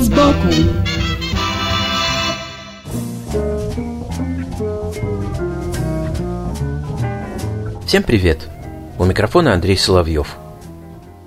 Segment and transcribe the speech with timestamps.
[0.00, 0.48] Вид сбоку
[7.86, 8.48] Всем привет!
[8.98, 10.36] У микрофона Андрей Соловьев.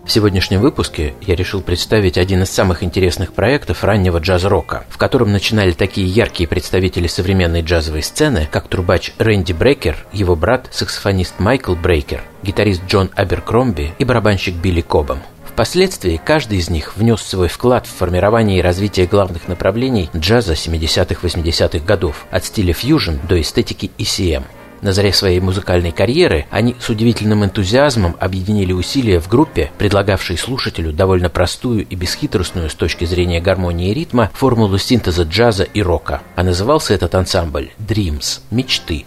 [0.06, 5.32] В сегодняшнем выпуске я решил представить один из самых интересных проектов раннего джаз-рока, в котором
[5.32, 11.76] начинали такие яркие представители современной джазовой сцены, как трубач Рэнди Брейкер, его брат, саксофонист Майкл
[11.76, 15.20] Брейкер, гитарист Джон Аберкромби и барабанщик Билли Кобом.
[15.54, 21.86] Впоследствии каждый из них внес свой вклад в формирование и развитие главных направлений джаза 70-80-х
[21.86, 24.46] годов, от стиля фьюжн до эстетики ECM.
[24.82, 30.92] На заре своей музыкальной карьеры они с удивительным энтузиазмом объединили усилия в группе, предлагавшей слушателю
[30.92, 36.24] довольно простую и бесхитростную с точки зрения гармонии и ритма формулу синтеза джаза и рока.
[36.36, 39.06] А назывался этот ансамбль «Dreams»– «Мечты».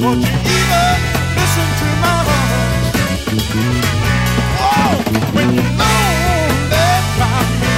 [0.00, 0.98] Won't you even
[1.34, 2.78] listen to my heart?
[5.34, 6.02] When you know
[6.70, 7.74] that try me.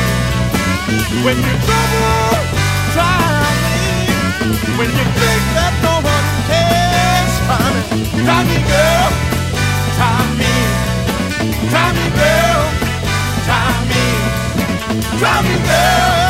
[1.25, 2.45] When you're trouble,
[2.93, 3.25] try
[3.65, 3.81] me.
[4.77, 7.81] When you think that no one cares, try me.
[8.25, 9.09] Try me, girl.
[9.97, 10.53] Try me.
[11.73, 12.63] Try me, girl.
[13.49, 14.05] Try me.
[15.19, 16.30] Try me, girl.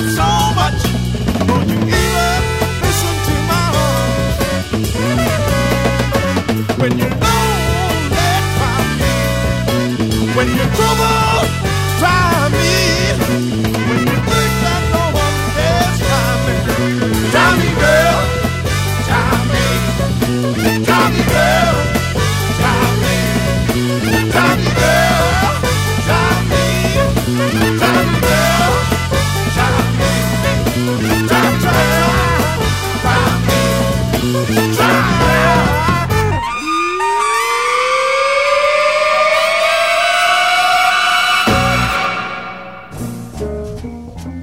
[0.00, 0.39] I'm sorry.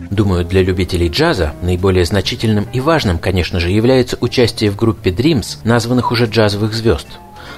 [0.09, 5.59] Думаю, для любителей джаза наиболее значительным и важным, конечно же, является участие в группе Dreams,
[5.63, 7.07] названных уже джазовых звезд.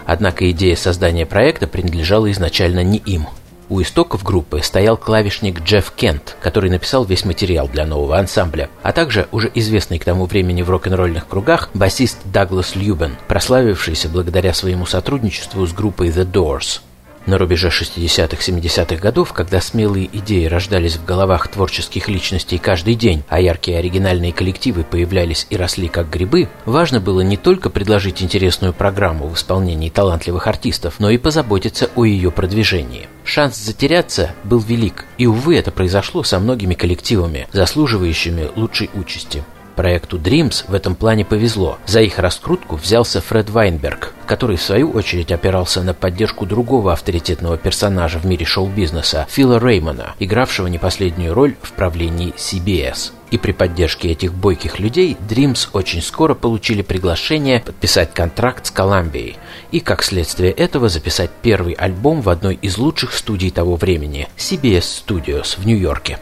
[0.06, 3.28] Однако идея создания проекта принадлежала изначально не им.
[3.70, 8.92] У истоков группы стоял клавишник Джефф Кент, который написал весь материал для нового ансамбля, а
[8.92, 14.88] также уже известный к тому времени в рок-н-ролльных кругах басист Даглас Льюбен, прославившийся благодаря своему
[14.88, 16.82] сотрудничеству с группой The Doors.
[17.26, 23.40] На рубеже 60-70-х годов, когда смелые идеи рождались в головах творческих личностей каждый день, а
[23.40, 29.28] яркие оригинальные коллективы появлялись и росли как грибы, важно было не только предложить интересную программу
[29.28, 33.08] в исполнении талантливых артистов, но и позаботиться о ее продвижении.
[33.24, 39.44] Шанс затеряться был велик, и, увы, это произошло со многими коллективами, заслуживающими лучшей участи.
[39.80, 41.78] Проекту Dreams в этом плане повезло.
[41.86, 47.58] За их раскрутку взялся Фред Вайнберг, который в свою очередь опирался на поддержку другого авторитетного
[47.58, 53.14] персонажа в мире шоу-бизнеса Фила Реймона, игравшего не последнюю роль в правлении CBS.
[53.32, 59.38] И при поддержке этих бойких людей Dreams очень скоро получили приглашение подписать контракт с Колумбией
[59.72, 65.06] и, как следствие этого, записать первый альбом в одной из лучших студий того времени– CBS
[65.06, 66.20] Studios в Нью-Йорке.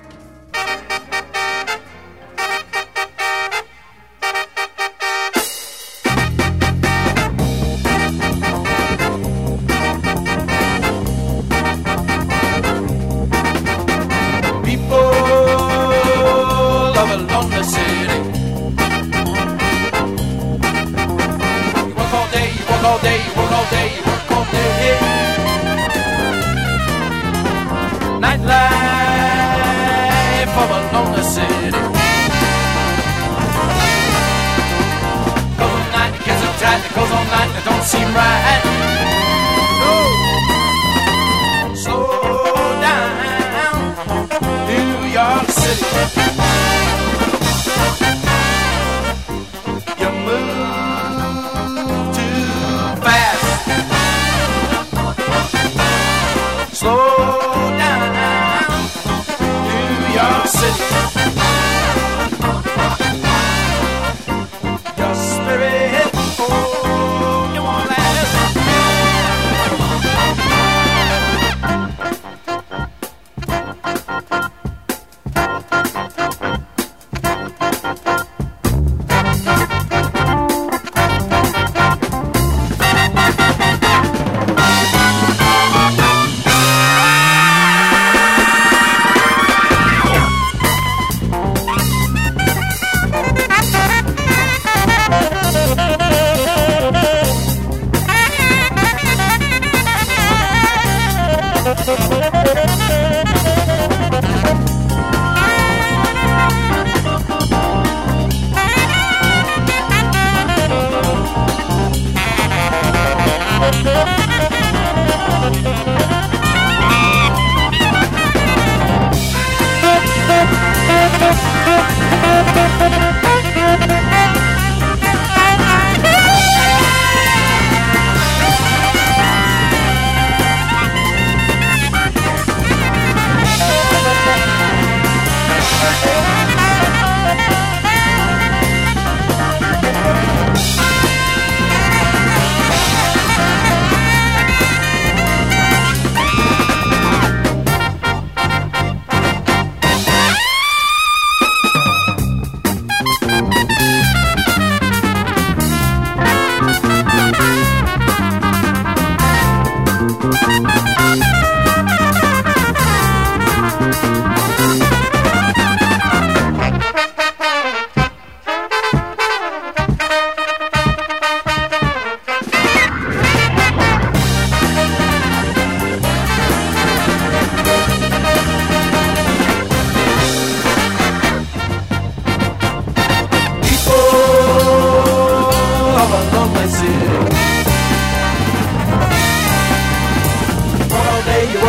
[22.88, 24.98] All day, you work all day, you work all day.
[28.24, 29.28] Nightlife
[30.64, 31.72] of a lonely city.
[35.60, 38.64] Goes all night, it gets uptight, it goes all night, it don't seem right.
[39.82, 39.94] No.
[41.84, 42.08] Slow
[42.86, 43.10] down.
[44.70, 44.90] New
[45.20, 46.47] York City.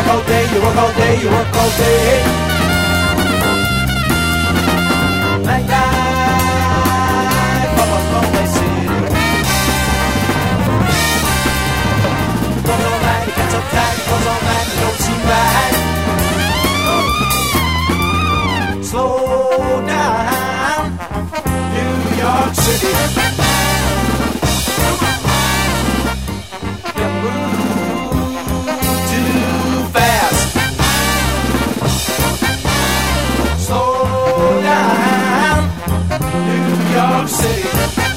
[0.09, 2.23] all day, you work all day, you work all day.
[5.45, 5.89] Night city.
[12.67, 13.01] Goes all
[13.59, 13.99] uptight,
[14.81, 15.75] don't seem right.
[18.85, 20.85] Slow down,
[21.75, 23.48] New York City.
[37.19, 38.08] I'm saying.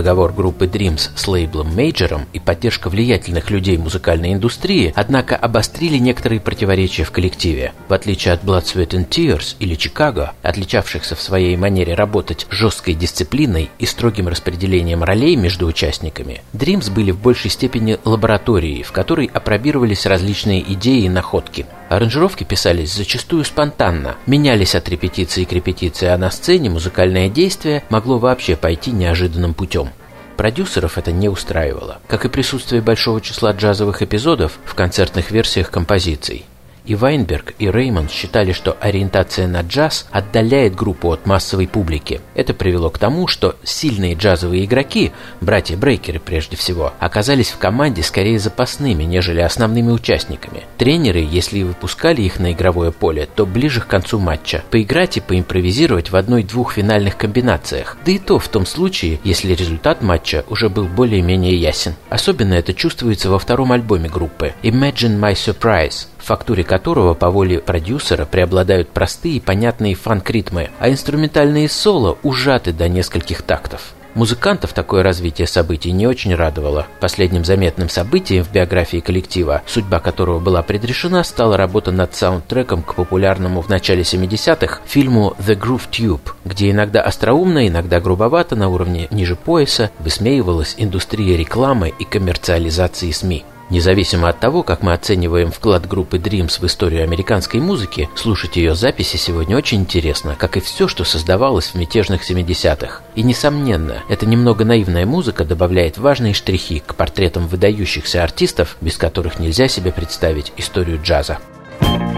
[0.00, 6.40] Договор группы Dreams с лейблом Мейджером и поддержка влиятельных людей музыкальной индустрии, однако обострили некоторые
[6.40, 7.74] противоречия в коллективе.
[7.86, 12.94] В отличие от Blood, Sweat and Tears или Чикаго, отличавшихся в своей манере работать жесткой
[12.94, 19.30] дисциплиной и строгим распределением ролей между участниками, Dreams были в большей степени лабораторией, в которой
[19.30, 21.66] опробировались различные идеи и находки.
[21.90, 28.18] Аранжировки писались зачастую спонтанно, менялись от репетиции к репетиции, а на сцене музыкальное действие могло
[28.18, 29.88] вообще пойти неожиданным путем.
[30.36, 36.44] Продюсеров это не устраивало, как и присутствие большого числа джазовых эпизодов в концертных версиях композиций.
[36.84, 42.20] И Вайнберг, и Реймонд считали, что ориентация на джаз отдаляет группу от массовой публики.
[42.34, 48.38] Это привело к тому, что сильные джазовые игроки, братья-брейкеры прежде всего, оказались в команде скорее
[48.38, 50.64] запасными, нежели основными участниками.
[50.78, 54.62] Тренеры, если и выпускали их на игровое поле, то ближе к концу матча.
[54.70, 57.96] Поиграть и поимпровизировать в одной-двух финальных комбинациях.
[58.04, 61.94] Да и то в том случае, если результат матча уже был более-менее ясен.
[62.08, 67.58] Особенно это чувствуется во втором альбоме группы «Imagine My Surprise», в фактуре которого по воле
[67.58, 73.94] продюсера преобладают простые и понятные фанк-ритмы, а инструментальные соло ужаты до нескольких тактов.
[74.14, 76.86] Музыкантов такое развитие событий не очень радовало.
[76.98, 82.96] Последним заметным событием в биографии коллектива, судьба которого была предрешена, стала работа над саундтреком к
[82.96, 89.06] популярному в начале 70-х фильму «The Groove Tube», где иногда остроумно, иногда грубовато на уровне
[89.12, 93.44] ниже пояса высмеивалась индустрия рекламы и коммерциализации СМИ.
[93.70, 98.74] Независимо от того, как мы оцениваем вклад группы Dreams в историю американской музыки, слушать ее
[98.74, 103.02] записи сегодня очень интересно, как и все, что создавалось в мятежных 70-х.
[103.14, 109.38] И, несомненно, эта немного наивная музыка добавляет важные штрихи к портретам выдающихся артистов, без которых
[109.38, 111.38] нельзя себе представить историю джаза.
[111.80, 112.09] Hey,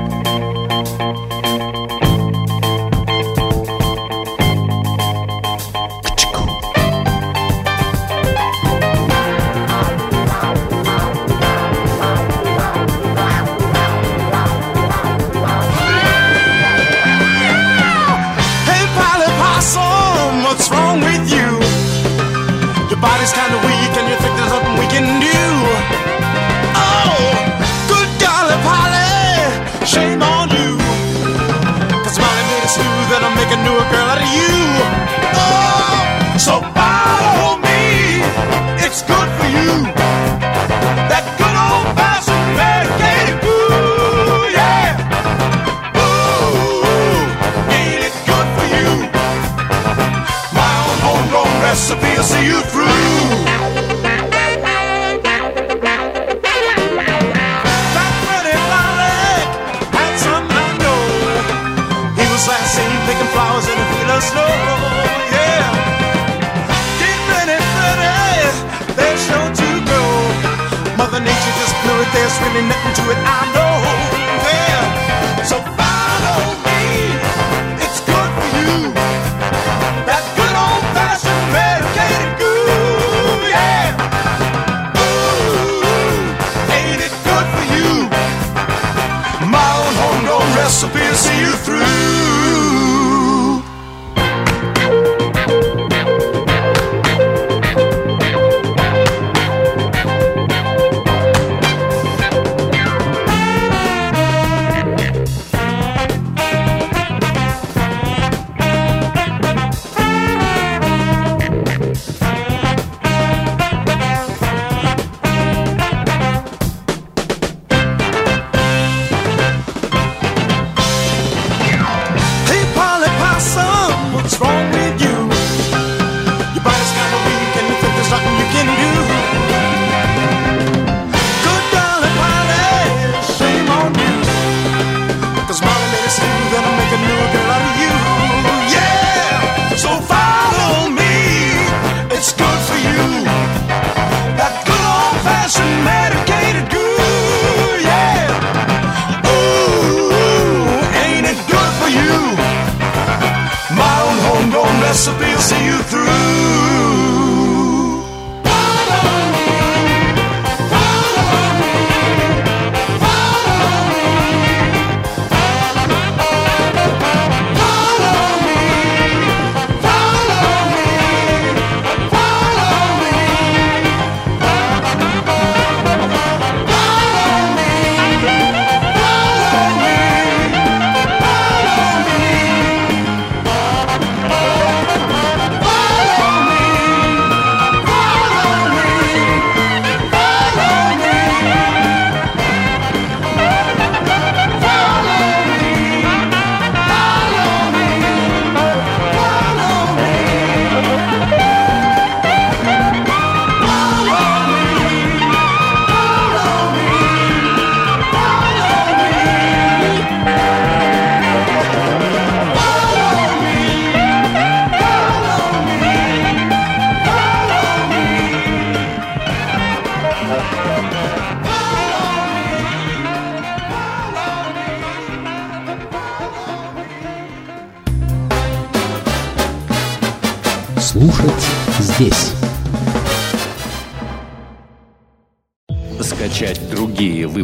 [36.44, 36.81] son
[72.12, 73.18] There's really nothing to it.
[73.24, 74.01] I know.